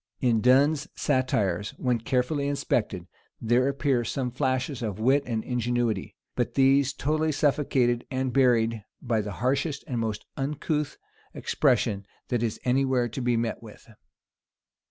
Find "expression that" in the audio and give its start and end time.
11.35-12.41